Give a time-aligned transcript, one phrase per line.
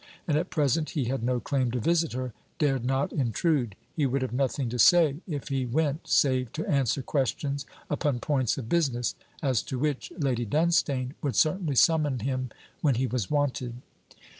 [0.27, 3.75] And at present he had no claim to visit her, dared not intrude.
[3.93, 8.57] He would have nothing to say, if he went, save to answer questions upon points
[8.57, 12.49] of business: as to which, Lady Dunstane would certainly summon him
[12.81, 13.75] when he was wanted.